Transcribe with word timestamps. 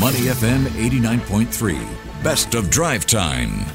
Money 0.00 0.30
FM 0.32 0.64
89.3. 0.80 2.24
Best 2.24 2.54
of 2.54 2.70
drive 2.70 3.04
time. 3.04 3.66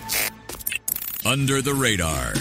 Under 1.24 1.62
the 1.62 1.76
radar. 1.76 2.34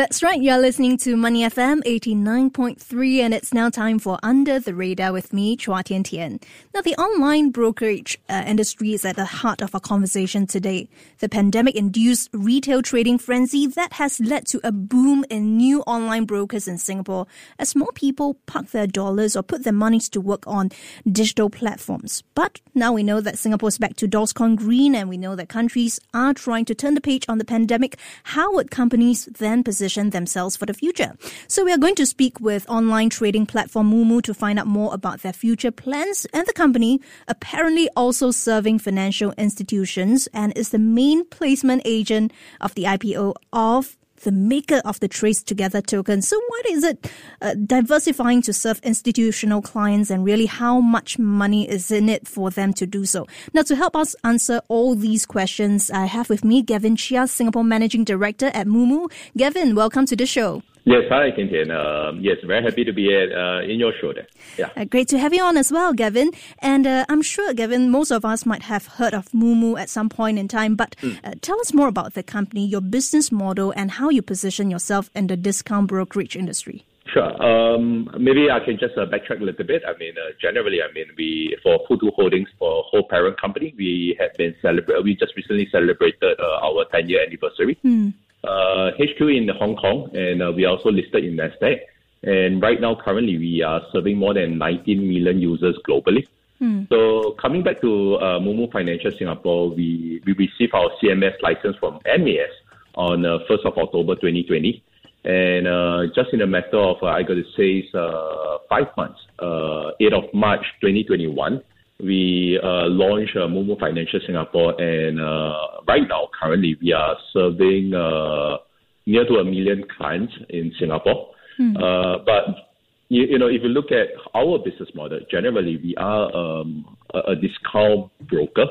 That's 0.00 0.22
right. 0.22 0.40
You're 0.40 0.56
listening 0.56 0.96
to 1.00 1.14
Money 1.14 1.42
FM 1.42 1.82
89.3 1.82 3.18
and 3.18 3.34
it's 3.34 3.52
now 3.52 3.68
time 3.68 3.98
for 3.98 4.18
Under 4.22 4.58
the 4.58 4.74
Radar 4.74 5.12
with 5.12 5.34
me, 5.34 5.58
Chua 5.58 5.84
Tian 5.84 6.04
Tian. 6.04 6.40
Now, 6.72 6.80
the 6.80 6.94
online 6.94 7.50
brokerage 7.50 8.18
uh, 8.30 8.42
industry 8.46 8.94
is 8.94 9.04
at 9.04 9.16
the 9.16 9.26
heart 9.26 9.60
of 9.60 9.74
our 9.74 9.80
conversation 9.80 10.46
today. 10.46 10.88
The 11.18 11.28
pandemic-induced 11.28 12.30
retail 12.32 12.80
trading 12.80 13.18
frenzy 13.18 13.66
that 13.66 13.92
has 13.92 14.18
led 14.20 14.46
to 14.46 14.60
a 14.64 14.72
boom 14.72 15.26
in 15.28 15.58
new 15.58 15.82
online 15.82 16.24
brokers 16.24 16.66
in 16.66 16.78
Singapore 16.78 17.26
as 17.58 17.76
more 17.76 17.92
people 17.94 18.38
park 18.46 18.68
their 18.68 18.86
dollars 18.86 19.36
or 19.36 19.42
put 19.42 19.64
their 19.64 19.74
monies 19.74 20.08
to 20.08 20.20
work 20.22 20.46
on 20.46 20.70
digital 21.12 21.50
platforms. 21.50 22.22
But 22.34 22.62
now 22.74 22.94
we 22.94 23.02
know 23.02 23.20
that 23.20 23.38
Singapore 23.38 23.68
is 23.68 23.76
back 23.76 23.96
to 23.96 24.08
DORSCON 24.08 24.56
green 24.56 24.94
and 24.94 25.10
we 25.10 25.18
know 25.18 25.36
that 25.36 25.50
countries 25.50 26.00
are 26.14 26.32
trying 26.32 26.64
to 26.64 26.74
turn 26.74 26.94
the 26.94 27.02
page 27.02 27.26
on 27.28 27.36
the 27.36 27.44
pandemic. 27.44 27.98
How 28.22 28.54
would 28.54 28.70
companies 28.70 29.26
then 29.26 29.62
position 29.62 29.89
position 29.90 30.10
themselves 30.10 30.56
for 30.56 30.66
the 30.66 30.74
future. 30.74 31.16
So 31.48 31.64
we 31.64 31.72
are 31.72 31.78
going 31.78 31.96
to 31.96 32.06
speak 32.06 32.40
with 32.40 32.68
online 32.68 33.10
trading 33.10 33.46
platform 33.46 33.90
Moomoo 33.90 34.22
to 34.22 34.34
find 34.34 34.58
out 34.58 34.66
more 34.66 34.94
about 34.94 35.22
their 35.22 35.32
future 35.32 35.72
plans 35.72 36.26
and 36.32 36.46
the 36.46 36.52
company 36.52 37.00
apparently 37.26 37.88
also 37.96 38.30
serving 38.30 38.78
financial 38.78 39.32
institutions 39.36 40.28
and 40.32 40.52
is 40.56 40.70
the 40.70 40.78
main 40.78 41.24
placement 41.26 41.82
agent 41.84 42.32
of 42.60 42.74
the 42.74 42.84
IPO 42.84 43.34
of 43.52 43.96
the 44.22 44.32
maker 44.32 44.82
of 44.84 45.00
the 45.00 45.08
Trace 45.08 45.42
Together 45.42 45.80
token. 45.80 46.22
So, 46.22 46.40
what 46.48 46.66
is 46.66 46.84
it 46.84 47.10
uh, 47.40 47.54
diversifying 47.54 48.42
to 48.42 48.52
serve 48.52 48.80
institutional 48.82 49.62
clients 49.62 50.10
and 50.10 50.24
really 50.24 50.46
how 50.46 50.80
much 50.80 51.18
money 51.18 51.68
is 51.68 51.90
in 51.90 52.08
it 52.08 52.26
for 52.26 52.50
them 52.50 52.72
to 52.74 52.86
do 52.86 53.04
so? 53.04 53.26
Now, 53.52 53.62
to 53.62 53.76
help 53.76 53.96
us 53.96 54.14
answer 54.24 54.60
all 54.68 54.94
these 54.94 55.26
questions, 55.26 55.90
I 55.90 56.06
have 56.06 56.28
with 56.28 56.44
me 56.44 56.62
Gavin 56.62 56.96
Chia, 56.96 57.26
Singapore 57.26 57.64
Managing 57.64 58.04
Director 58.04 58.46
at 58.54 58.66
Moomoo. 58.66 59.10
Gavin, 59.36 59.74
welcome 59.74 60.06
to 60.06 60.16
the 60.16 60.26
show. 60.26 60.62
Yes, 60.84 61.04
hi, 61.08 61.30
Tian. 61.30 61.70
Uh, 61.70 62.12
yes, 62.18 62.38
very 62.46 62.62
happy 62.62 62.84
to 62.84 62.92
be 62.92 63.14
at, 63.14 63.30
uh, 63.32 63.60
in 63.62 63.78
your 63.78 63.92
show 64.00 64.12
there. 64.12 64.26
Yeah. 64.56 64.70
Uh, 64.76 64.84
great 64.84 65.08
to 65.08 65.18
have 65.18 65.34
you 65.34 65.42
on 65.42 65.56
as 65.56 65.70
well, 65.70 65.92
Gavin. 65.92 66.30
And 66.60 66.86
uh, 66.86 67.04
I'm 67.08 67.22
sure, 67.22 67.52
Gavin, 67.52 67.90
most 67.90 68.10
of 68.10 68.24
us 68.24 68.46
might 68.46 68.62
have 68.62 68.86
heard 68.86 69.12
of 69.12 69.28
Moomoo 69.32 69.78
at 69.78 69.90
some 69.90 70.08
point 70.08 70.38
in 70.38 70.48
time, 70.48 70.76
but 70.76 70.96
mm. 71.02 71.18
tell 71.42 71.60
us 71.60 71.74
more 71.74 71.88
about 71.88 72.14
the 72.14 72.22
company, 72.22 72.66
your 72.66 72.80
business 72.80 73.30
model, 73.30 73.72
and 73.76 73.92
how 73.92 74.08
you 74.08 74.22
position 74.22 74.70
yourself 74.70 75.10
in 75.14 75.26
the 75.26 75.36
discount 75.36 75.88
brokerage 75.88 76.34
industry. 76.34 76.84
Sure. 77.12 77.42
Um, 77.42 78.08
maybe 78.18 78.50
I 78.50 78.60
can 78.60 78.78
just 78.78 78.96
uh, 78.96 79.04
backtrack 79.04 79.40
a 79.40 79.44
little 79.44 79.66
bit. 79.66 79.82
I 79.86 79.98
mean, 79.98 80.14
uh, 80.16 80.30
generally, 80.40 80.78
I 80.80 80.92
mean, 80.92 81.06
we 81.18 81.56
for 81.62 81.84
Futu 81.88 82.12
Holdings, 82.14 82.48
for 82.58 82.84
whole 82.84 83.06
parent 83.08 83.40
company, 83.40 83.74
we 83.76 84.16
have 84.20 84.32
been 84.38 84.54
celebrate. 84.62 85.02
We 85.02 85.16
just 85.16 85.34
recently 85.36 85.68
celebrated 85.72 86.38
uh, 86.38 86.64
our 86.64 86.84
10 86.92 87.08
year 87.08 87.24
anniversary. 87.26 87.78
Mm 87.84 88.14
uh, 88.44 88.90
HQ 88.98 89.20
in 89.20 89.48
Hong 89.58 89.76
Kong, 89.76 90.10
and 90.14 90.42
uh, 90.42 90.52
we 90.54 90.64
are 90.64 90.76
also 90.76 90.90
listed 90.90 91.24
in 91.24 91.36
Nasdaq. 91.36 91.80
And 92.22 92.60
right 92.60 92.80
now, 92.80 92.94
currently, 93.02 93.38
we 93.38 93.62
are 93.62 93.82
serving 93.92 94.18
more 94.18 94.34
than 94.34 94.58
19 94.58 95.08
million 95.08 95.40
users 95.40 95.76
globally. 95.88 96.26
Hmm. 96.58 96.82
So 96.90 97.34
coming 97.40 97.62
back 97.62 97.80
to 97.80 98.16
uh, 98.16 98.38
Moomoo 98.38 98.70
Financial 98.70 99.10
Singapore, 99.18 99.70
we, 99.70 100.22
we 100.26 100.34
received 100.34 100.74
our 100.74 100.90
CMS 101.02 101.40
license 101.42 101.76
from 101.80 101.98
MAS 102.04 102.50
on 102.94 103.24
uh, 103.24 103.38
1st 103.48 103.64
of 103.64 103.78
October 103.78 104.14
2020. 104.16 104.82
And 105.24 105.66
uh, 105.66 106.12
just 106.14 106.32
in 106.32 106.42
a 106.42 106.46
matter 106.46 106.78
of, 106.78 106.96
uh, 107.02 107.06
I 107.06 107.22
got 107.22 107.34
to 107.34 107.44
say, 107.56 107.88
uh, 107.94 108.58
five 108.68 108.88
months, 108.96 109.20
uh, 109.38 109.92
8th 110.00 110.28
of 110.28 110.34
March 110.34 110.64
2021, 110.80 111.62
we 112.02 112.58
uh, 112.62 112.86
launched 112.86 113.36
uh, 113.36 113.46
Moomoo 113.46 113.78
Financial 113.78 114.20
Singapore, 114.26 114.80
and 114.80 115.20
uh, 115.20 115.82
right 115.86 116.06
now, 116.08 116.28
currently, 116.40 116.76
we 116.80 116.92
are 116.92 117.16
serving 117.32 117.94
uh, 117.94 118.58
near 119.06 119.24
to 119.24 119.34
a 119.34 119.44
million 119.44 119.84
clients 119.96 120.32
in 120.48 120.72
Singapore. 120.78 121.30
Hmm. 121.56 121.76
Uh, 121.76 122.18
but 122.24 122.72
you, 123.08 123.24
you, 123.30 123.38
know, 123.38 123.48
if 123.48 123.62
you 123.62 123.68
look 123.68 123.92
at 123.92 124.08
our 124.34 124.58
business 124.58 124.88
model, 124.94 125.20
generally, 125.30 125.76
we 125.76 125.94
are 125.96 126.34
um, 126.34 126.96
a, 127.14 127.32
a, 127.32 127.36
discount 127.36 128.10
broker. 128.28 128.66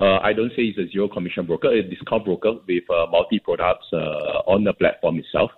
Uh, 0.00 0.18
I 0.18 0.32
don't 0.32 0.50
say 0.50 0.62
it's 0.62 0.78
a 0.78 0.90
zero 0.90 1.08
commission 1.08 1.46
broker, 1.46 1.68
a 1.68 1.82
discount 1.82 2.24
broker 2.24 2.52
with 2.66 2.84
uh, 2.88 3.06
multi 3.10 3.38
products 3.38 3.86
on 3.92 4.64
the 4.64 4.72
platform 4.72 5.18
itself. 5.18 5.50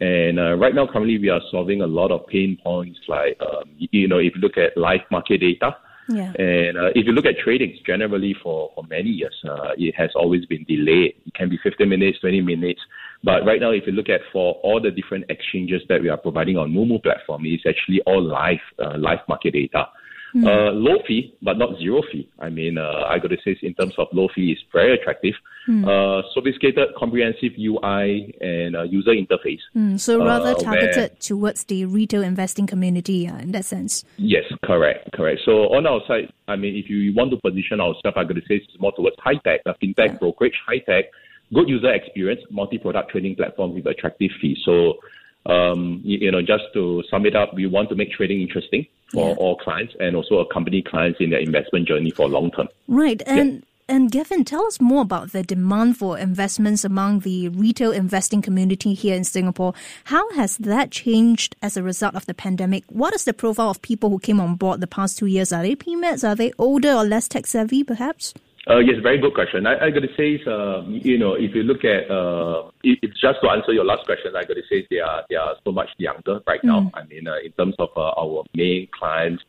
And 0.00 0.38
right 0.60 0.74
now, 0.74 0.88
currently, 0.92 1.18
we 1.18 1.28
are 1.28 1.40
solving 1.50 1.82
a 1.82 1.86
lot 1.86 2.10
of 2.10 2.26
pain 2.26 2.58
points 2.64 2.98
like, 3.06 3.38
um, 3.40 3.70
you 3.78 4.08
know, 4.08 4.18
if 4.18 4.34
you 4.34 4.40
look 4.40 4.58
at 4.58 4.76
live 4.76 5.02
market 5.12 5.38
data, 5.38 5.76
yeah. 6.08 6.32
And 6.38 6.76
uh, 6.76 6.90
if 6.94 7.06
you 7.06 7.12
look 7.12 7.24
at 7.26 7.36
tradings, 7.44 7.84
generally 7.86 8.34
for, 8.42 8.70
for 8.74 8.84
many 8.84 9.08
years, 9.08 9.34
uh, 9.48 9.72
it 9.76 9.94
has 9.96 10.10
always 10.14 10.44
been 10.46 10.64
delayed. 10.64 11.14
It 11.26 11.34
can 11.34 11.48
be 11.48 11.58
15 11.62 11.88
minutes, 11.88 12.18
20 12.20 12.40
minutes. 12.42 12.80
But 13.22 13.44
right 13.46 13.60
now, 13.60 13.70
if 13.70 13.86
you 13.86 13.92
look 13.92 14.08
at 14.08 14.20
for 14.32 14.54
all 14.62 14.80
the 14.80 14.90
different 14.90 15.24
exchanges 15.30 15.82
that 15.88 16.02
we 16.02 16.08
are 16.10 16.16
providing 16.16 16.58
on 16.58 16.72
Moomoo 16.72 17.02
platform, 17.02 17.42
it's 17.46 17.64
actually 17.66 18.02
all 18.06 18.22
live, 18.22 18.58
uh, 18.78 18.98
live 18.98 19.20
market 19.28 19.52
data. 19.54 19.88
Mm. 20.34 20.46
Uh, 20.46 20.72
low 20.72 20.98
fee, 21.06 21.32
but 21.42 21.58
not 21.58 21.78
zero 21.78 22.02
fee. 22.10 22.28
I 22.40 22.50
mean, 22.50 22.76
uh, 22.76 23.04
I 23.08 23.18
got 23.18 23.28
to 23.28 23.36
say, 23.44 23.56
in 23.62 23.72
terms 23.74 23.94
of 23.98 24.08
low 24.12 24.28
fee, 24.34 24.52
is 24.52 24.58
very 24.72 24.94
attractive. 24.94 25.34
Mm. 25.68 25.88
Uh, 25.88 26.22
sophisticated, 26.34 26.94
comprehensive 26.96 27.52
UI 27.58 28.34
and 28.40 28.76
uh, 28.76 28.82
user 28.82 29.12
interface. 29.12 29.60
Mm, 29.74 29.98
so 29.98 30.22
rather 30.22 30.50
uh, 30.50 30.54
targeted 30.54 30.96
where, 30.96 31.08
towards 31.20 31.64
the 31.64 31.86
retail 31.86 32.22
investing 32.22 32.66
community 32.66 33.26
uh, 33.26 33.38
in 33.38 33.52
that 33.52 33.64
sense. 33.64 34.04
Yes, 34.18 34.44
correct, 34.62 35.12
correct. 35.12 35.40
So 35.44 35.74
on 35.74 35.86
our 35.86 36.00
side, 36.06 36.30
I 36.48 36.56
mean, 36.56 36.76
if 36.76 36.90
you 36.90 37.14
want 37.14 37.30
to 37.30 37.38
position 37.38 37.80
ourselves, 37.80 38.16
I 38.16 38.24
got 38.24 38.34
to 38.34 38.42
say, 38.42 38.56
it's 38.56 38.78
more 38.78 38.92
towards 38.92 39.16
high 39.18 39.38
tech, 39.42 39.60
uh, 39.64 39.72
fintech 39.82 39.96
yeah. 39.96 40.12
brokerage, 40.18 40.54
high 40.66 40.80
tech, 40.80 41.06
good 41.54 41.68
user 41.68 41.92
experience, 41.92 42.42
multi-product 42.50 43.10
trading 43.10 43.34
platform 43.36 43.74
with 43.74 43.86
attractive 43.86 44.32
fees. 44.40 44.58
So 44.64 44.98
um, 45.46 46.00
you, 46.04 46.18
you, 46.18 46.30
know, 46.30 46.42
just 46.42 46.64
to 46.74 47.02
sum 47.10 47.26
it 47.26 47.36
up, 47.36 47.54
we 47.54 47.66
want 47.66 47.88
to 47.90 47.94
make 47.94 48.10
trading 48.12 48.40
interesting 48.40 48.86
for 49.12 49.30
yeah. 49.30 49.36
all 49.36 49.56
clients 49.56 49.94
and 50.00 50.16
also 50.16 50.38
accompany 50.38 50.82
clients 50.82 51.20
in 51.20 51.30
their 51.30 51.40
investment 51.40 51.86
journey 51.86 52.10
for 52.10 52.28
long 52.28 52.50
term. 52.50 52.68
Right. 52.88 53.22
And 53.26 53.54
yeah. 53.54 53.60
And 53.86 54.10
Gavin, 54.10 54.44
tell 54.44 54.64
us 54.64 54.80
more 54.80 55.02
about 55.02 55.32
the 55.32 55.42
demand 55.42 55.98
for 55.98 56.18
investments 56.18 56.86
among 56.86 57.20
the 57.20 57.50
retail 57.50 57.92
investing 57.92 58.40
community 58.40 58.94
here 58.94 59.14
in 59.14 59.24
Singapore. 59.24 59.74
How 60.04 60.30
has 60.32 60.56
that 60.56 60.90
changed 60.90 61.54
as 61.60 61.76
a 61.76 61.82
result 61.82 62.14
of 62.14 62.24
the 62.24 62.32
pandemic? 62.32 62.84
What 62.88 63.14
is 63.14 63.24
the 63.24 63.34
profile 63.34 63.68
of 63.68 63.82
people 63.82 64.08
who 64.08 64.18
came 64.18 64.40
on 64.40 64.54
board 64.54 64.80
the 64.80 64.86
past 64.86 65.18
two 65.18 65.26
years? 65.26 65.52
Are 65.52 65.62
they 65.62 65.76
PMETs? 65.76 66.26
Are 66.26 66.34
they 66.34 66.52
older 66.56 66.92
or 66.92 67.04
less 67.04 67.28
tech 67.28 67.46
savvy, 67.46 67.84
perhaps? 67.84 68.32
Uh, 68.70 68.78
yes, 68.78 68.96
very 69.02 69.18
good 69.18 69.34
question. 69.34 69.66
I, 69.66 69.74
I 69.74 69.90
got 69.90 70.00
to 70.00 70.14
say, 70.16 70.40
uh, 70.46 70.80
you 70.88 71.18
know, 71.18 71.34
if 71.34 71.54
you 71.54 71.62
look 71.62 71.84
at, 71.84 72.10
uh, 72.10 72.70
it, 72.82 73.10
just 73.20 73.42
to 73.42 73.50
answer 73.50 73.72
your 73.72 73.84
last 73.84 74.06
question, 74.06 74.34
I 74.34 74.44
got 74.44 74.54
to 74.54 74.62
say 74.70 74.86
they 74.90 75.00
are 75.00 75.22
they 75.28 75.36
are 75.36 75.56
so 75.62 75.72
much 75.72 75.90
younger 75.98 76.40
right 76.46 76.62
mm. 76.62 76.68
now. 76.68 76.90
I 76.94 77.04
mean, 77.04 77.28
uh, 77.28 77.36
in 77.44 77.52
terms 77.52 77.74
of 77.78 77.90
uh, 77.94 78.12
our 78.18 78.44
main 78.54 78.88
clients, 78.98 79.44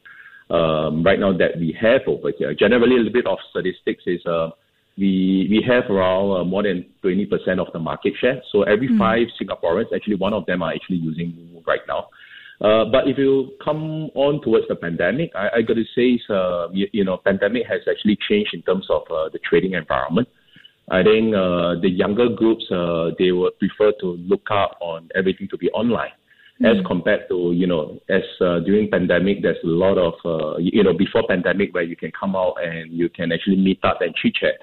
um, 0.50 1.04
right 1.04 1.20
now 1.20 1.36
that 1.38 1.58
we 1.58 1.76
have 1.80 2.02
over 2.08 2.32
here, 2.38 2.54
generally 2.54 2.96
a 2.96 2.98
little 3.00 3.14
bit 3.14 3.28
of 3.28 3.38
statistics 3.50 4.04
is 4.06 4.26
uh, 4.26 4.50
we 4.98 5.48
we 5.50 5.64
have 5.68 5.90
around 5.90 6.40
uh, 6.40 6.44
more 6.44 6.64
than 6.64 6.86
twenty 7.02 7.26
percent 7.26 7.60
of 7.60 7.68
the 7.74 7.80
market 7.80 8.14
share. 8.20 8.42
So 8.52 8.64
every 8.64 8.90
mm. 8.90 8.98
five 8.98 9.28
Singaporeans, 9.42 9.94
actually 9.94 10.16
one 10.16 10.34
of 10.34 10.46
them 10.46 10.62
are 10.62 10.72
actually 10.74 10.98
using 10.98 11.62
right 11.66 11.82
now. 11.88 12.08
Uh, 12.62 12.86
but 12.86 13.08
if 13.08 13.18
you 13.18 13.52
come 13.64 14.10
on 14.16 14.42
towards 14.42 14.66
the 14.70 14.76
pandemic, 14.76 15.32
I, 15.36 15.58
I 15.58 15.62
got 15.62 15.74
to 15.74 15.84
say, 15.94 16.20
uh, 16.30 16.70
you, 16.72 16.88
you, 16.94 17.04
know, 17.04 17.18
pandemic 17.18 17.64
has 17.68 17.82
actually 17.90 18.18
changed 18.30 18.54
in 18.54 18.62
terms 18.62 18.88
of 18.90 19.02
uh, 19.12 19.28
the 19.30 19.40
trading 19.40 19.74
environment. 19.74 20.30
I 20.90 21.04
think 21.04 21.36
uh, 21.36 21.76
the 21.82 21.90
younger 21.90 22.30
groups 22.30 22.64
uh, 22.72 23.10
they 23.18 23.32
would 23.32 23.58
prefer 23.60 23.92
to 24.00 24.06
look 24.06 24.48
up 24.52 24.78
on 24.80 25.10
everything 25.16 25.48
to 25.50 25.58
be 25.58 25.70
online, 25.72 26.12
mm. 26.62 26.72
as 26.72 26.86
compared 26.86 27.28
to 27.30 27.52
you 27.54 27.68
know, 27.68 28.00
as 28.10 28.24
uh, 28.42 28.60
during 28.60 28.90
pandemic, 28.90 29.42
there's 29.42 29.58
a 29.64 29.68
lot 29.68 29.98
of 29.98 30.14
uh, 30.26 30.58
you 30.58 30.84
know 30.84 30.94
before 30.94 31.24
pandemic 31.28 31.74
where 31.74 31.84
you 31.84 31.96
can 31.96 32.12
come 32.20 32.36
out 32.36 32.56
and 32.64 32.92
you 32.92 33.10
can 33.10 33.32
actually 33.32 33.58
meet 33.58 33.80
up 33.84 34.02
and 34.02 34.14
chit 34.16 34.36
chat. 34.36 34.56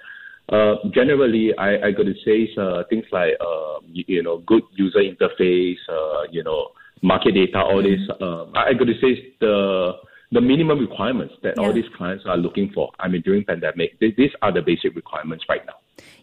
Uh, 0.52 0.74
generally, 0.92 1.52
I, 1.56 1.86
I 1.86 1.90
got 1.92 2.04
to 2.04 2.14
say 2.24 2.50
uh, 2.58 2.82
things 2.90 3.04
like 3.12 3.34
uh, 3.40 3.78
you, 3.86 4.04
you, 4.06 4.22
know 4.22 4.38
good 4.38 4.62
user 4.76 4.98
interface, 4.98 5.76
you 6.30 6.42
know 6.42 6.72
market 7.02 7.34
data, 7.34 7.58
all 7.58 7.82
mm-hmm. 7.82 8.00
this. 8.00 8.16
Uh, 8.20 8.46
I 8.58 8.72
got 8.72 8.86
to 8.86 8.94
say 9.00 9.34
the 9.40 9.92
the 10.30 10.40
minimum 10.40 10.78
requirements 10.78 11.34
that 11.42 11.54
yeah. 11.56 11.62
all 11.62 11.72
these 11.74 11.88
clients 11.96 12.24
are 12.26 12.36
looking 12.36 12.70
for. 12.74 12.90
I 12.98 13.08
mean, 13.08 13.22
during 13.22 13.44
pandemic, 13.44 13.98
these 14.00 14.30
are 14.40 14.52
the 14.52 14.62
basic 14.62 14.96
requirements 14.96 15.44
right 15.48 15.64
now. 15.66 15.74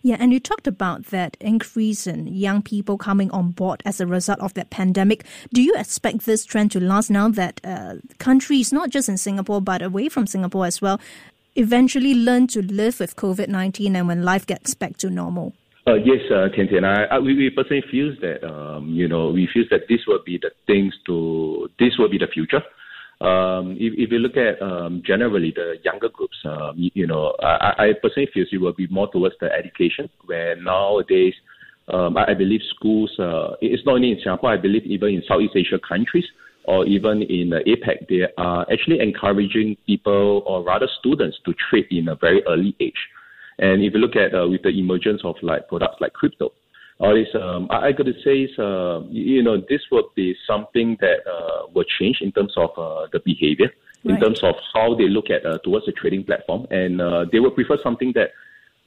Yeah, 0.02 0.18
and 0.20 0.32
you 0.32 0.40
talked 0.40 0.68
about 0.68 1.06
that 1.08 1.38
increase 1.40 2.08
in 2.08 2.28
young 2.28 2.62
people 2.62 2.98
coming 2.98 3.30
on 3.32 3.52
board 3.52 3.82
as 3.86 4.00
a 4.00 4.08
result 4.08 4.40
of 4.40 4.54
that 4.54 4.70
pandemic. 4.70 5.26
Do 5.54 5.62
you 5.62 5.74
expect 5.76 6.26
this 6.26 6.46
trend 6.46 6.72
to 6.72 6.80
last 6.80 7.10
now 7.10 7.30
that 7.30 7.60
uh, 7.64 7.96
countries, 8.18 8.72
not 8.72 8.90
just 8.90 9.10
in 9.10 9.18
Singapore 9.18 9.62
but 9.62 9.82
away 9.82 10.10
from 10.10 10.28
Singapore 10.28 10.66
as 10.66 10.82
well, 10.82 11.00
eventually 11.56 12.14
learn 12.14 12.48
to 12.48 12.62
live 12.62 13.00
with 13.00 13.16
COVID 13.16 13.48
19 13.48 13.96
and 13.96 14.08
when 14.08 14.24
life 14.24 14.46
gets 14.46 14.74
back 14.74 14.98
to 14.98 15.10
normal? 15.10 15.54
Uh, 15.88 15.96
yes, 15.96 16.20
uh, 16.32 16.48
Tian 16.56 16.68
Tian. 16.68 16.86
I, 16.86 17.06
I, 17.06 17.20
we, 17.20 17.36
we 17.36 17.50
personally 17.50 17.84
feel 17.90 18.14
that 18.22 18.48
um, 18.48 18.90
you 18.90 19.08
know 19.08 19.30
we 19.30 19.50
feel 19.52 19.64
that 19.72 19.88
this 19.90 20.02
will 20.08 20.20
be 20.26 20.38
the 20.38 20.52
things 20.68 20.94
to 21.08 21.70
this 21.80 21.98
will 21.98 22.10
be 22.10 22.18
the 22.18 22.28
future. 22.28 22.62
Um, 23.22 23.76
if, 23.78 23.94
if 23.98 24.12
you 24.12 24.20
look 24.20 24.38
at 24.38 24.62
um, 24.62 25.04
generally 25.06 25.52
the 25.54 25.76
younger 25.84 26.08
groups, 26.08 26.38
um, 26.46 26.74
you, 26.78 26.90
you, 26.94 27.08
know, 27.08 27.36
I, 27.42 27.74
I, 27.78 27.94
personally 28.02 28.30
feel 28.34 28.46
it 28.50 28.58
will 28.58 28.72
be 28.72 28.88
more 28.88 29.12
towards 29.12 29.36
the 29.42 29.52
education, 29.52 30.10
where 30.26 30.56
nowadays 30.56 31.34
um, 31.90 32.16
I, 32.16 32.32
I, 32.32 32.34
believe 32.34 32.62
schools, 32.74 33.12
uh, 33.20 33.56
it's 33.62 33.86
not 33.86 33.96
only 33.96 34.12
in 34.12 34.20
Singapore, 34.24 34.54
I 34.54 34.58
believe 34.58 34.84
even 34.86 35.10
in 35.10 35.24
Southeast 35.28 35.54
Asia 35.54 35.80
countries 35.86 36.24
or 36.64 36.86
even 36.86 37.24
in 37.24 37.52
uh, 37.52 37.60
APEC, 37.68 38.08
they 38.08 38.22
are 38.38 38.66
actually 38.72 39.02
encouraging 39.02 39.76
people 39.86 40.44
or 40.46 40.64
rather 40.64 40.88
students 41.00 41.38
to 41.44 41.54
trade 41.70 41.88
in 41.92 42.08
a 42.08 42.16
very 42.16 42.42
early 42.48 42.74
age. 42.80 42.94
And 43.58 43.84
if 43.84 43.94
you 43.94 44.00
look 44.00 44.16
at 44.16 44.34
uh, 44.34 44.48
with 44.48 44.62
the 44.64 44.70
emergence 44.70 45.22
of 45.26 45.36
like 45.42 45.68
products 45.68 45.98
like 46.00 46.14
crypto, 46.14 46.54
all 47.00 47.16
this, 47.16 47.30
um, 47.34 47.68
I, 47.70 47.88
I 47.88 47.92
got 47.92 48.06
to 48.06 48.14
say, 48.24 48.42
is, 48.42 48.60
uh, 48.60 49.02
you 49.10 49.42
know, 49.42 49.58
this 49.70 49.82
will 49.90 50.10
be 50.16 50.36
something 50.46 50.98
that 51.00 51.26
uh, 51.28 51.68
will 51.74 51.86
change 51.86 52.22
in 52.22 52.32
terms 52.32 52.54
of 52.58 52.72
uh, 52.78 53.08
the 53.12 53.20
behavior, 53.20 53.72
right. 54.04 54.16
in 54.16 54.22
terms 54.22 54.44
of 54.44 54.56
how 54.74 54.96
they 54.96 55.08
look 55.08 55.30
at 55.30 55.46
uh, 55.46 55.60
towards 55.60 55.86
the 55.86 55.94
trading 55.94 56.26
platform, 56.26 56.68
and 56.72 57.02
uh, 57.02 57.26
they 57.32 57.40
will 57.40 57.52
prefer 57.52 57.78
something 57.82 58.14
that. 58.14 58.32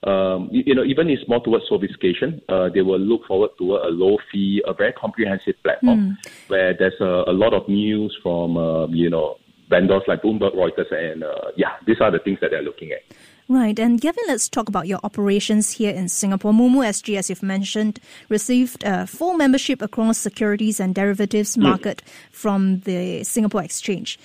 Um, 0.04 0.48
you, 0.50 0.64
you, 0.66 0.74
know, 0.74 0.82
even 0.82 1.08
it's 1.08 1.28
more 1.28 1.40
towards 1.44 1.68
sophistication. 1.68 2.42
Uh, 2.48 2.68
they 2.68 2.82
will 2.82 2.98
look 2.98 3.24
forward 3.24 3.50
to 3.58 3.76
a, 3.76 3.88
a, 3.88 3.90
low 3.90 4.18
fee, 4.32 4.60
a 4.66 4.74
very 4.74 4.92
comprehensive 4.94 5.54
platform 5.62 6.18
mm. 6.20 6.32
where 6.48 6.74
there's 6.76 7.00
a, 7.00 7.30
a, 7.30 7.32
lot 7.32 7.54
of 7.54 7.68
news 7.68 8.12
from, 8.20 8.56
you 8.92 9.08
know, 9.08 9.36
vendors 9.70 10.02
like 10.08 10.22
Bloomberg, 10.22 10.56
Reuters, 10.56 10.92
and 10.92 11.22
yeah, 11.56 11.74
these 11.86 12.00
are 12.00 12.10
the 12.10 12.18
things 12.18 12.40
that 12.40 12.50
they're 12.50 12.62
looking 12.62 12.90
at. 12.90 13.02
Right. 13.48 13.78
And 13.78 14.00
Gavin, 14.00 14.24
let's 14.28 14.48
talk 14.48 14.68
about 14.68 14.86
your 14.86 15.00
operations 15.02 15.72
here 15.72 15.92
in 15.92 16.08
Singapore. 16.08 16.52
Moomoo 16.52 16.86
SG, 16.86 17.18
as 17.18 17.28
you've 17.28 17.42
mentioned, 17.42 17.98
received 18.28 18.84
uh, 18.84 19.04
full 19.06 19.34
membership 19.34 19.82
across 19.82 20.18
securities 20.18 20.78
and 20.80 20.94
derivatives 20.94 21.58
market 21.58 22.02
from 22.30 22.80
the 22.80 23.24
Singapore 23.24 23.62
Exchange, 23.62 24.18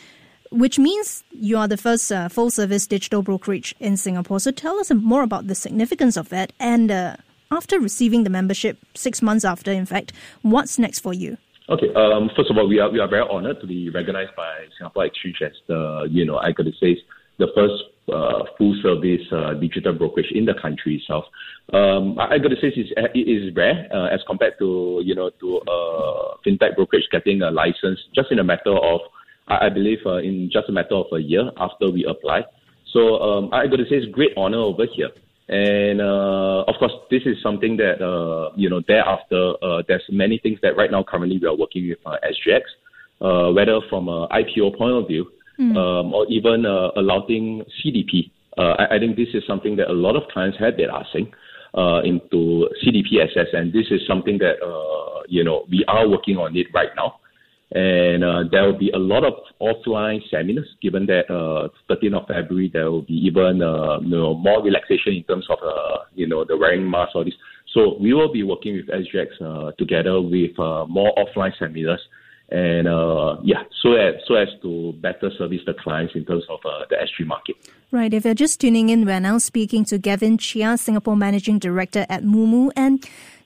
which 0.51 0.77
means 0.77 1.23
you 1.31 1.57
are 1.57 1.67
the 1.67 1.77
first 1.77 2.11
uh, 2.11 2.29
full 2.29 2.49
service 2.49 2.85
digital 2.87 3.21
brokerage 3.21 3.75
in 3.79 3.97
Singapore. 3.97 4.39
So 4.39 4.51
tell 4.51 4.79
us 4.79 4.91
more 4.91 5.23
about 5.23 5.47
the 5.47 5.55
significance 5.55 6.15
of 6.15 6.29
that. 6.29 6.53
And 6.59 6.91
uh, 6.91 7.17
after 7.51 7.79
receiving 7.79 8.23
the 8.23 8.29
membership, 8.29 8.77
six 8.93 9.21
months 9.21 9.43
after, 9.43 9.71
in 9.71 9.85
fact, 9.85 10.13
what's 10.41 10.77
next 10.77 10.99
for 10.99 11.13
you? 11.13 11.37
Okay. 11.69 11.93
Um, 11.95 12.29
first 12.35 12.49
of 12.49 12.57
all, 12.57 12.67
we 12.67 12.79
are 12.79 12.89
we 12.89 12.99
are 12.99 13.09
very 13.09 13.27
honored 13.29 13.59
to 13.59 13.67
be 13.67 13.89
recognized 13.89 14.35
by 14.37 14.67
Singapore 14.77 15.05
Exchange 15.05 15.41
as 15.41 15.51
the 15.67 16.07
you 16.09 16.25
know 16.25 16.37
I 16.37 16.53
to 16.53 16.71
say 16.79 16.97
the 17.38 17.48
first 17.56 17.84
uh, 18.12 18.44
full 18.57 18.75
service 18.81 19.22
uh, 19.31 19.54
digital 19.56 19.94
brokerage 19.94 20.31
in 20.31 20.45
the 20.45 20.54
country 20.54 20.95
itself. 20.95 21.25
Um, 21.74 22.18
I, 22.19 22.36
I 22.36 22.38
got 22.38 22.50
to 22.50 22.56
say 22.56 22.72
it's, 22.75 22.92
it 23.13 23.28
is 23.28 23.56
rare 23.56 23.88
uh, 23.92 24.07
as 24.07 24.22
compared 24.28 24.54
to 24.60 25.01
you 25.04 25.16
know 25.16 25.30
to 25.30 25.60
uh, 25.68 26.36
fintech 26.45 26.75
brokerage 26.75 27.07
getting 27.12 27.42
a 27.42 27.51
license 27.51 28.00
just 28.16 28.31
in 28.31 28.39
a 28.39 28.44
matter 28.44 28.75
of 28.75 29.01
I, 29.48 29.68
I 29.68 29.69
believe 29.69 30.00
uh, 30.06 30.18
in 30.18 30.50
just 30.51 30.69
a 30.69 30.72
matter 30.72 30.95
of 30.95 31.07
a 31.13 31.19
year 31.19 31.51
after 31.57 31.89
we 31.89 32.06
apply. 32.06 32.44
So 32.94 33.19
um, 33.19 33.50
I 33.54 33.68
got 33.68 33.78
to 33.78 33.84
say 33.84 33.98
it's 33.98 34.12
great 34.12 34.31
honor 34.38 34.60
over 34.60 34.86
here. 34.86 35.10
And 35.50 36.01
uh, 36.01 36.63
of 36.68 36.75
course, 36.80 36.92
this 37.10 37.22
is 37.25 37.38
something 37.42 37.78
that 37.78 38.04
uh, 38.04 38.51
you 38.57 38.69
know. 38.69 38.81
Thereafter, 38.86 39.54
there's 39.88 40.04
many 40.10 40.39
things 40.39 40.60
that 40.62 40.75
right 40.75 40.92
now 40.92 41.04
currently 41.07 41.39
we 41.42 41.48
are 41.48 41.56
working 41.56 41.88
with 41.88 42.00
uh, 42.06 42.18
SGX, 42.19 42.63
uh, 43.22 43.54
whether 43.54 43.80
from 43.89 44.10
an 44.10 44.28
IPO 44.28 44.78
point 44.78 44.92
of 44.94 45.07
view, 45.07 45.25
mm. 45.59 45.75
um, 45.77 46.13
or 46.13 46.25
even 46.30 46.65
uh, 46.65 46.89
allowing 46.95 47.63
CDP. 47.80 48.31
Uh, 48.57 48.75
I, 48.80 48.95
I, 48.95 49.00
think 49.00 49.15
this 49.15 49.30
is 49.33 49.44
something 49.45 49.75
that 49.77 49.89
a 49.89 49.94
lot 49.94 50.15
of 50.15 50.24
clients 50.33 50.57
have 50.59 50.77
been 50.77 50.89
asking 50.89 51.31
uh, 51.75 52.01
into 52.04 52.68
CDPSS, 52.83 53.54
and 53.54 53.71
this 53.71 53.86
is 53.92 54.01
something 54.07 54.38
that 54.39 54.56
uh, 54.65 55.21
you 55.27 55.44
know 55.44 55.65
we 55.69 55.86
are 55.88 56.07
working 56.07 56.38
on 56.38 56.56
it 56.56 56.68
right 56.74 56.89
now. 56.95 57.19
And 57.71 58.24
uh, 58.24 58.44
there 58.50 58.63
will 58.63 58.77
be 58.77 58.92
a 58.92 58.98
lot 58.98 59.25
of 59.25 59.33
offline 59.62 60.21
seminars, 60.31 60.69
given 60.81 61.06
that 61.07 61.30
uh, 61.30 61.68
13th 61.89 62.21
of 62.21 62.27
February 62.27 62.69
there 62.71 62.89
will 62.89 63.01
be 63.01 63.13
even 63.13 63.62
uh, 63.62 64.00
you 64.00 64.10
know 64.10 64.36
more 64.36 64.63
relaxation 64.63 65.13
in 65.13 65.24
terms 65.24 65.45
of 65.50 65.60
uh, 65.62 66.06
you 66.15 66.27
know 66.27 66.45
the 66.45 66.56
wearing 66.56 66.89
mask 66.89 67.15
or 67.15 67.25
this. 67.25 67.33
So 67.74 67.98
we 68.00 68.13
will 68.13 68.31
be 68.31 68.44
working 68.44 68.75
with 68.75 68.88
SGX 68.88 69.42
uh, 69.42 69.71
together 69.77 70.21
with 70.21 70.57
uh, 70.57 70.86
more 70.88 71.13
offline 71.18 71.51
seminars 71.60 72.01
and 72.49 72.88
uh, 72.88 73.38
yeah, 73.44 73.63
so 73.81 73.94
as 73.94 74.15
so 74.25 74.35
as 74.35 74.47
to 74.61 74.94
better 75.01 75.29
service 75.38 75.61
the 75.65 75.73
clients 75.73 76.15
in 76.15 76.25
terms 76.25 76.45
of 76.49 76.59
uh, 76.65 76.85
the 76.89 76.95
SG 76.95 77.25
market. 77.25 77.55
Right. 77.91 78.13
If 78.13 78.25
you're 78.25 78.33
just 78.33 78.59
tuning 78.61 78.89
in, 78.89 79.05
we're 79.05 79.19
now 79.19 79.38
speaking 79.38 79.85
to 79.85 79.97
Gavin 79.97 80.38
Chia, 80.38 80.77
Singapore 80.77 81.15
Managing 81.15 81.59
Director 81.59 82.05
at 82.09 82.23
Moomoo, 82.23 82.71
and 82.75 83.05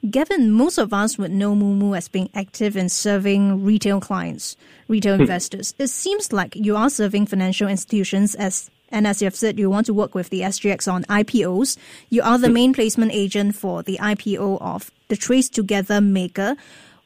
Gavin, 0.09 0.51
most 0.51 0.77
of 0.77 0.93
us 0.93 1.17
would 1.17 1.31
know 1.31 1.55
Moomoo 1.55 1.95
as 1.95 2.07
being 2.07 2.29
active 2.33 2.75
in 2.75 2.89
serving 2.89 3.63
retail 3.63 3.99
clients, 3.99 4.57
retail 4.87 5.15
hmm. 5.15 5.21
investors. 5.21 5.75
It 5.77 5.87
seems 5.87 6.31
like 6.31 6.55
you 6.55 6.75
are 6.75 6.89
serving 6.89 7.27
financial 7.27 7.67
institutions 7.67 8.35
as 8.35 8.69
and 8.93 9.07
as 9.07 9.21
you 9.21 9.25
have 9.25 9.35
said, 9.35 9.57
you 9.57 9.69
want 9.69 9.85
to 9.85 9.93
work 9.93 10.13
with 10.13 10.29
the 10.31 10.41
SGX 10.41 10.91
on 10.91 11.05
IPOs. 11.05 11.77
You 12.09 12.23
are 12.23 12.37
the 12.37 12.47
hmm. 12.47 12.53
main 12.53 12.73
placement 12.73 13.13
agent 13.13 13.55
for 13.55 13.81
the 13.83 13.97
IPO 13.99 14.61
of 14.61 14.91
the 15.07 15.15
Trace 15.15 15.49
Together 15.49 16.01
Maker. 16.01 16.55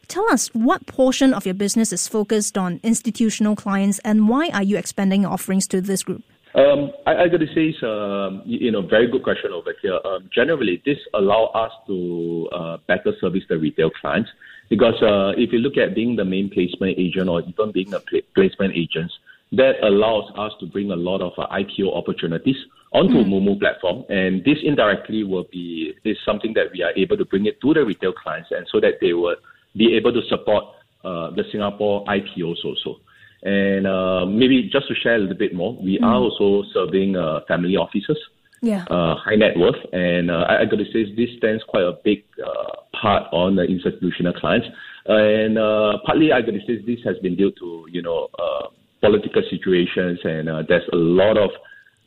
Tell 0.08 0.30
us 0.32 0.48
what 0.54 0.86
portion 0.86 1.34
of 1.34 1.46
your 1.46 1.56
business 1.56 1.92
is 1.92 2.08
focused 2.08 2.58
on 2.58 2.80
institutional 2.84 3.56
clients 3.56 4.00
and 4.00 4.30
why 4.30 4.50
are 4.50 4.64
you 4.64 4.78
expanding 4.78 5.24
your 5.24 5.32
offerings 5.32 5.68
to 5.68 5.82
this 5.82 6.04
group? 6.04 6.24
Um, 6.56 6.92
I, 7.06 7.24
I 7.24 7.28
got 7.28 7.42
to 7.42 7.48
say, 7.48 7.74
it's 7.76 7.84
um, 7.84 8.42
you 8.46 8.72
know, 8.72 8.82
very 8.82 9.12
good 9.12 9.24
question 9.24 9.52
over 9.52 9.74
here. 9.82 10.00
Um, 10.06 10.30
generally, 10.34 10.82
this 10.86 10.98
allow 11.14 11.48
us 11.48 11.72
to 11.88 12.48
uh, 12.54 12.78
better 12.88 13.12
service 13.20 13.44
the 13.50 13.58
retail 13.58 13.90
clients 13.90 14.30
because 14.70 14.96
uh, 15.02 15.34
if 15.38 15.52
you 15.52 15.60
look 15.60 15.78
at 15.78 15.94
being 15.94 16.16
the 16.16 16.24
main 16.24 16.50
placement 16.50 16.98
agent 16.98 17.28
or 17.28 17.42
even 17.42 17.72
being 17.74 17.94
a 17.94 18.00
placement 18.34 18.74
agent, 18.74 19.12
that 19.52 19.74
allows 19.84 20.32
us 20.38 20.54
to 20.60 20.66
bring 20.66 20.92
a 20.92 20.96
lot 20.96 21.22
of 21.22 21.34
uh, 21.38 21.48
IPO 21.48 21.94
opportunities 21.94 22.56
onto 22.94 23.16
mm. 23.16 23.28
Moomoo 23.28 23.60
platform, 23.60 24.06
and 24.10 24.44
this 24.44 24.58
indirectly 24.64 25.24
will 25.24 25.46
be 25.52 25.94
is 26.04 26.18
something 26.26 26.54
that 26.54 26.68
we 26.74 26.82
are 26.82 26.92
able 26.96 27.18
to 27.18 27.26
bring 27.26 27.46
it 27.46 27.60
to 27.62 27.74
the 27.74 27.84
retail 27.84 28.14
clients, 28.14 28.50
and 28.52 28.66
so 28.72 28.80
that 28.80 28.94
they 29.02 29.14
will 29.14 29.36
be 29.76 29.96
able 29.96 30.14
to 30.14 30.22
support 30.30 30.66
uh, 31.04 31.32
the 31.32 31.44
Singapore 31.52 32.06
IPOs 32.06 32.64
also. 32.66 33.00
And 33.44 33.86
uh, 33.86 34.26
maybe 34.26 34.70
just 34.72 34.88
to 34.88 34.96
share 34.96 35.16
a 35.16 35.20
little 35.20 35.38
bit 35.38 35.54
more, 35.54 35.76
we 35.76 36.00
mm. 36.00 36.06
are 36.06 36.16
also 36.16 36.68
serving 36.74 37.16
uh, 37.16 37.42
family 37.48 37.76
offices, 37.76 38.18
yeah. 38.62 38.86
uh, 38.90 39.16
high 39.16 39.36
net 39.36 39.56
worth, 39.56 39.76
and 39.94 40.32
uh, 40.32 40.46
I, 40.50 40.62
I 40.62 40.66
got 40.66 40.78
to 40.78 40.86
say 40.86 41.14
this 41.16 41.30
stands 41.38 41.64
quite 41.68 41.84
a 41.84 41.94
big 42.04 42.24
uh, 42.44 42.82
part 43.00 43.24
on 43.32 43.56
the 43.56 43.64
institutional 43.64 44.34
clients. 44.34 44.68
And 45.06 45.60
uh, 45.60 46.00
partly, 46.06 46.32
I 46.32 46.42
got 46.42 46.54
to 46.54 46.60
say 46.66 46.82
this 46.84 47.04
has 47.06 47.18
been 47.20 47.36
due 47.36 47.52
to 47.60 47.86
you 47.92 48.02
know 48.02 48.30
uh, 48.40 48.68
political 49.02 49.44
situations, 49.52 50.20
and 50.24 50.50
uh, 50.50 50.64
there's 50.68 50.88
a 50.92 50.96
lot 50.96 51.38
of 51.38 51.52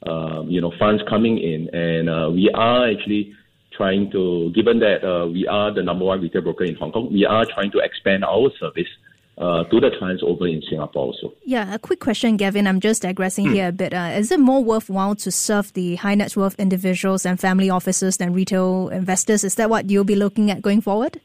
um, 0.07 0.51
you 0.51 0.61
know 0.61 0.73
funds 0.79 1.03
coming 1.09 1.39
in, 1.39 1.69
and 1.73 2.11
uh, 2.11 2.31
we 2.31 2.51
are 2.55 2.91
actually 2.91 3.33
trying 3.79 4.11
to, 4.11 4.53
given 4.55 4.81
that 4.81 5.01
uh, 5.03 5.27
we 5.27 5.47
are 5.47 5.73
the 5.73 5.83
number 5.83 6.05
one 6.05 6.21
retail 6.21 6.43
broker 6.43 6.65
in 6.65 6.75
Hong 6.75 6.93
Kong, 6.93 7.09
we 7.11 7.25
are 7.25 7.47
trying 7.55 7.71
to 7.71 7.79
expand 7.79 8.25
our 8.25 8.51
service 8.61 8.89
uh, 9.39 9.63
to 9.65 9.81
the 9.81 9.91
clients 9.99 10.23
over 10.27 10.47
in 10.49 10.61
Singapore 10.69 11.07
also. 11.07 11.33
Yeah, 11.45 11.73
a 11.73 11.79
quick 11.79 12.01
question, 12.01 12.37
Gavin. 12.37 12.67
I'm 12.67 12.81
just 12.81 13.03
digressing 13.03 13.47
hmm. 13.47 13.53
here 13.55 13.69
a 13.69 13.73
bit. 13.73 13.95
Uh, 13.95 14.11
is 14.15 14.33
it 14.33 14.41
more 14.41 14.63
worthwhile 14.63 15.15
to 15.15 15.31
serve 15.31 15.73
the 15.75 15.95
high 15.95 16.17
net 16.17 16.37
worth 16.37 16.59
individuals 16.59 17.25
and 17.25 17.39
family 17.39 17.71
offices 17.71 18.17
than 18.17 18.33
retail 18.33 18.89
investors? 18.89 19.45
Is 19.45 19.55
that 19.55 19.71
what 19.71 19.89
you'll 19.89 20.05
be 20.05 20.17
looking 20.17 20.51
at 20.51 20.61
going 20.61 20.81
forward? 20.81 21.21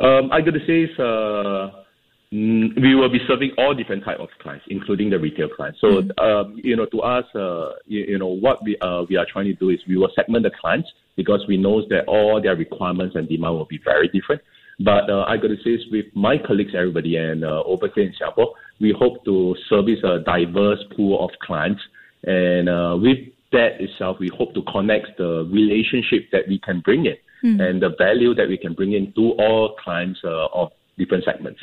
Um, 0.00 0.30
I 0.32 0.40
got 0.40 0.54
to 0.54 0.66
say, 0.66 0.92
uh, 0.98 1.02
mm, 1.02 1.84
we 2.30 2.94
will 2.94 3.08
be 3.08 3.20
serving 3.26 3.52
all 3.56 3.74
different 3.74 4.04
type 4.04 4.20
of 4.20 4.28
clients, 4.40 4.66
including 4.68 5.08
the 5.08 5.18
retail 5.18 5.48
clients. 5.48 5.80
So, 5.80 6.02
mm. 6.02 6.18
um, 6.18 6.60
you 6.62 6.76
know, 6.76 6.84
to 6.86 7.00
us, 7.00 7.24
uh, 7.34 7.72
you, 7.86 8.00
you, 8.00 8.18
know, 8.18 8.26
what 8.26 8.62
we 8.62 8.76
uh, 8.80 9.04
we 9.08 9.16
are 9.16 9.26
trying 9.30 9.46
to 9.46 9.54
do 9.54 9.70
is 9.70 9.80
we 9.88 9.96
will 9.96 10.10
segment 10.14 10.44
the 10.44 10.50
clients 10.50 10.90
because 11.16 11.44
we 11.48 11.56
know 11.56 11.86
that 11.88 12.04
all 12.06 12.40
their 12.40 12.54
requirements 12.54 13.16
and 13.16 13.28
demand 13.28 13.54
will 13.54 13.64
be 13.64 13.80
very 13.82 14.08
different. 14.08 14.42
But 14.80 15.10
uh, 15.10 15.24
I 15.26 15.38
got 15.38 15.48
to 15.48 15.56
say, 15.64 15.82
with 15.90 16.06
my 16.14 16.36
colleagues, 16.38 16.72
everybody, 16.74 17.16
and 17.16 17.44
uh, 17.44 17.62
over 17.64 17.88
here 17.94 18.04
in 18.04 18.14
Singapore, 18.16 18.54
we 18.78 18.92
hope 18.96 19.24
to 19.24 19.56
service 19.68 19.98
a 20.04 20.20
diverse 20.20 20.84
pool 20.94 21.24
of 21.24 21.30
clients. 21.40 21.82
And 22.24 22.68
uh, 22.68 22.96
with 23.00 23.18
that 23.52 23.80
itself, 23.80 24.18
we 24.20 24.28
hope 24.28 24.54
to 24.54 24.62
connect 24.62 25.16
the 25.16 25.48
relationship 25.50 26.30
that 26.32 26.46
we 26.46 26.58
can 26.58 26.80
bring 26.80 27.06
in 27.06 27.16
mm. 27.42 27.60
and 27.60 27.82
the 27.82 27.90
value 27.98 28.34
that 28.34 28.48
we 28.48 28.58
can 28.58 28.74
bring 28.74 28.92
in 28.92 29.12
to 29.14 29.32
all 29.32 29.74
clients 29.82 30.20
uh, 30.24 30.46
of 30.52 30.70
different 30.98 31.24
segments. 31.24 31.60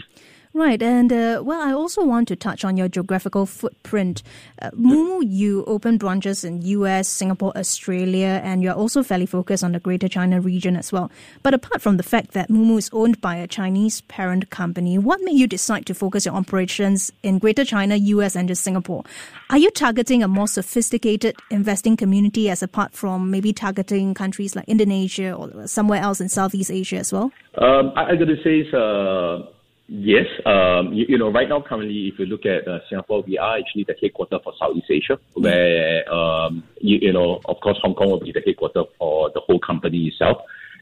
Right, 0.56 0.82
and 0.82 1.12
uh, 1.12 1.42
well, 1.44 1.60
I 1.62 1.74
also 1.74 2.06
want 2.06 2.30
to 2.30 2.36
touch 2.38 2.64
on 2.64 2.78
your 2.78 2.88
geographical 2.88 3.46
footprint. 3.46 4.24
Uh, 4.62 4.72
Moomoo, 4.72 5.22
you 5.28 5.66
open 5.66 5.98
branches 5.98 6.46
in 6.46 6.62
US, 6.62 7.10
Singapore, 7.10 7.52
Australia, 7.58 8.40
and 8.42 8.64
you're 8.64 8.74
also 8.74 9.04
fairly 9.04 9.26
focused 9.26 9.66
on 9.66 9.74
the 9.74 9.82
Greater 9.82 10.08
China 10.08 10.40
region 10.40 10.78
as 10.78 10.94
well. 10.94 11.12
But 11.44 11.54
apart 11.54 11.82
from 11.82 11.98
the 11.98 12.04
fact 12.04 12.32
that 12.32 12.48
Moomoo 12.48 12.78
is 12.78 12.90
owned 12.94 13.20
by 13.20 13.36
a 13.36 13.48
Chinese 13.48 14.00
parent 14.08 14.50
company, 14.50 14.98
what 14.98 15.20
made 15.20 15.38
you 15.38 15.46
decide 15.46 15.86
to 15.88 15.94
focus 15.94 16.26
your 16.26 16.36
operations 16.36 17.12
in 17.22 17.38
Greater 17.40 17.66
China, 17.66 17.98
US, 17.98 18.38
and 18.38 18.48
just 18.48 18.64
Singapore? 18.64 19.04
Are 19.50 19.58
you 19.58 19.70
targeting 19.72 20.24
a 20.24 20.30
more 20.30 20.48
sophisticated 20.48 21.36
investing 21.52 21.98
community 21.98 22.50
as 22.50 22.64
apart 22.64 22.94
from 22.94 23.30
maybe 23.30 23.52
targeting 23.52 24.14
countries 24.14 24.56
like 24.56 24.70
Indonesia 24.70 25.34
or 25.34 25.68
somewhere 25.68 26.02
else 26.02 26.22
in 26.22 26.30
Southeast 26.30 26.72
Asia 26.72 26.96
as 26.96 27.12
well? 27.12 27.34
Um, 27.58 27.92
I, 27.98 28.12
I 28.12 28.16
got 28.16 28.30
to 28.30 28.38
say, 28.42 28.70
uh, 28.72 29.52
Yes, 29.88 30.26
um, 30.48 30.94
you, 30.94 31.06
you, 31.10 31.18
know, 31.20 31.30
right 31.30 31.48
now, 31.48 31.62
currently, 31.62 32.08
if 32.08 32.18
you 32.18 32.26
look 32.26 32.46
at 32.46 32.68
uh, 32.68 32.80
Singapore, 32.90 33.22
we 33.22 33.38
are 33.38 33.58
actually 33.60 33.84
the 33.84 33.96
headquarter 34.02 34.40
for 34.44 34.52
Southeast 34.58 34.88
Asia, 34.90 35.20
where, 35.36 36.12
um, 36.12 36.64
you, 36.82 36.98
you, 37.02 37.14
know, 37.14 37.40
of 37.46 37.60
course, 37.62 37.78
Hong 37.84 37.94
Kong 37.94 38.10
will 38.10 38.20
be 38.20 38.32
the 38.32 38.42
headquarter 38.44 38.84
for 38.98 39.30
the 39.36 39.42
whole 39.42 39.60
company 39.60 40.08
itself. 40.08 40.38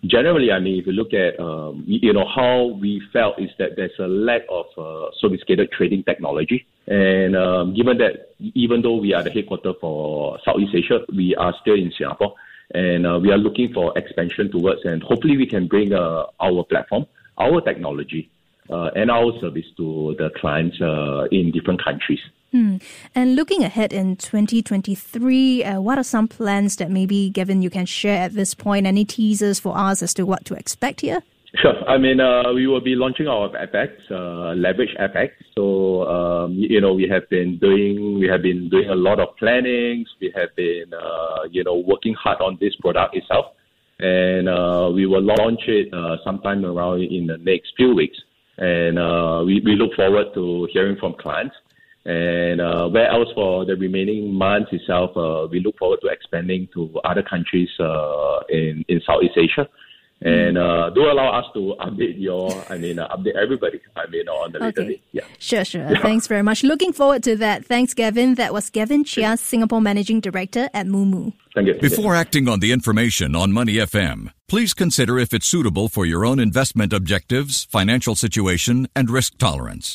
Generally, 0.06 0.52
I 0.54 0.60
mean, 0.60 0.80
if 0.80 0.88
you 0.88 0.94
look 0.94 1.14
at, 1.14 1.38
um, 1.38 1.84
you, 1.86 2.00
you, 2.02 2.14
know, 2.14 2.26
how 2.34 2.78
we 2.80 3.02
felt 3.12 3.40
is 3.40 3.50
that 3.60 3.76
there's 3.76 3.98
a 4.00 4.08
lack 4.08 4.44
of 4.50 4.66
uh, 4.78 5.10
sophisticated 5.20 5.72
trading 5.72 6.04
technology. 6.04 6.66
And 6.88 7.36
um, 7.36 7.74
given 7.74 7.98
that, 7.98 8.34
even 8.40 8.82
though 8.82 8.98
we 8.98 9.14
are 9.14 9.24
the 9.24 9.32
headquarter 9.32 9.74
for 9.82 10.40
Southeast 10.46 10.76
Asia, 10.76 11.00
we 11.14 11.36
are 11.36 11.54
still 11.62 11.76
in 11.76 11.92
Singapore. 11.98 12.36
And 12.74 13.06
uh, 13.06 13.20
we 13.22 13.32
are 13.32 13.38
looking 13.38 13.74
for 13.74 13.98
expansion 13.98 14.50
towards, 14.50 14.86
and 14.86 15.04
hopefully 15.04 15.36
we 15.36 15.46
can 15.46 15.68
bring 15.68 15.94
uh, 15.94 16.24
our 16.40 16.64
platform, 16.64 17.06
our 17.38 17.62
technology, 17.62 18.32
uh, 18.74 18.90
and 18.96 19.12
our 19.12 19.32
service 19.40 19.66
to 19.78 20.16
the 20.18 20.30
clients 20.40 20.78
uh, 20.82 21.26
in 21.32 21.52
different 21.52 21.84
countries. 21.84 22.20
Hmm. 22.52 22.78
And 23.16 23.36
looking 23.36 23.64
ahead 23.64 23.94
in 23.94 24.16
2023, 24.16 25.64
uh, 25.64 25.82
what 25.82 25.98
are 25.98 26.04
some 26.04 26.28
plans 26.28 26.76
that 26.78 26.92
maybe, 26.92 27.30
Gavin, 27.30 27.62
you 27.62 27.70
can 27.70 27.86
share 27.86 28.24
at 28.24 28.34
this 28.34 28.54
point? 28.54 28.86
Any 28.86 29.06
teasers 29.06 29.60
for 29.60 29.78
us 29.78 30.04
as 30.04 30.14
to 30.16 30.24
what 30.24 30.46
to 30.46 30.54
expect 30.54 31.02
here? 31.02 31.24
Sure. 31.62 31.88
I 31.88 31.98
mean, 32.00 32.20
uh, 32.20 32.52
we 32.54 32.66
will 32.66 32.82
be 32.82 32.96
launching 32.96 33.28
our 33.28 33.50
FX, 33.50 33.90
uh, 34.10 34.54
leverage 34.56 34.96
FX. 35.00 35.30
So, 35.56 36.08
um, 36.08 36.54
you 36.54 36.82
know, 36.82 36.94
we 36.94 37.08
have 37.10 37.30
been 37.30 37.60
doing, 37.60 38.20
we 38.20 38.28
have 38.28 38.42
been 38.42 38.70
doing 38.70 38.90
a 38.90 38.96
lot 38.96 39.20
of 39.20 39.36
plannings. 39.38 40.08
We 40.20 40.34
have 40.36 40.56
been, 40.56 40.92
uh, 40.94 41.44
you 41.52 41.64
know, 41.64 41.78
working 41.78 42.16
hard 42.16 42.42
on 42.42 42.58
this 42.60 42.76
product 42.78 43.16
itself. 43.16 43.46
And, 44.00 44.50
uh, 44.50 44.90
we 44.94 45.06
will 45.06 45.22
launch 45.22 45.62
it, 45.68 45.94
uh, 45.94 46.18
sometime 46.24 46.66
around 46.66 47.04
in 47.04 47.28
the 47.28 47.38
next 47.38 47.74
few 47.78 47.94
weeks. 47.94 48.18
And 48.58 49.00
uh, 49.00 49.44
we, 49.46 49.62
we 49.66 49.76
look 49.76 49.94
forward 49.96 50.28
to 50.36 50.68
hearing 50.72 50.98
from 51.00 51.16
clients. 51.20 51.56
And 52.06 52.60
uh, 52.60 52.90
where 52.90 53.08
else 53.08 53.30
for 53.34 53.66
the 53.66 53.76
remaining 53.76 54.34
months 54.34 54.70
itself, 54.74 55.16
uh, 55.16 55.48
we 55.50 55.62
look 55.62 55.78
forward 55.78 56.00
to 56.02 56.08
expanding 56.08 56.68
to 56.74 57.00
other 57.06 57.24
countries 57.24 57.70
uh, 57.80 58.40
in, 58.50 58.84
in 58.90 59.02
Southeast 59.06 59.38
Asia. 59.38 59.68
And 60.24 60.58
uh, 60.58 60.90
do 60.92 61.02
allow 61.02 61.38
us 61.40 61.46
to 61.54 61.76
update 61.82 62.16
your, 62.18 62.50
I 62.70 62.78
mean, 62.78 62.98
uh, 62.98 63.10
update 63.10 63.36
everybody, 63.36 63.82
I 63.96 64.10
mean, 64.10 64.28
on 64.30 64.54
the 64.54 64.60
later 64.60 64.82
okay. 64.84 65.02
Yeah. 65.12 65.24
Sure, 65.38 65.66
sure. 65.66 65.82
Yeah. 65.90 66.02
Thanks 66.02 66.28
very 66.28 66.44
much. 66.44 66.64
Looking 66.64 66.94
forward 66.94 67.24
to 67.24 67.36
that. 67.38 67.66
Thanks, 67.66 67.94
Gavin. 67.94 68.36
That 68.36 68.54
was 68.54 68.70
Gavin 68.70 69.04
Chia, 69.04 69.36
Singapore 69.36 69.82
Managing 69.82 70.22
Director 70.22 70.70
at 70.74 70.88
Moomoo. 70.88 71.34
Thank 71.54 71.68
you. 71.68 71.74
Before 71.76 72.16
acting 72.16 72.48
on 72.48 72.62
the 72.62 72.72
information 72.72 73.36
on 73.36 73.52
Money 73.52 73.76
FM, 73.76 74.32
please 74.48 74.74
consider 74.74 75.20
if 75.20 75.34
it's 75.34 75.46
suitable 75.46 75.90
for 75.90 76.06
your 76.06 76.26
own 76.26 76.40
investment 76.40 76.94
objectives, 76.94 77.66
financial 77.66 78.16
situation, 78.16 78.88
and 78.96 79.10
risk 79.10 79.38
tolerance. 79.38 79.92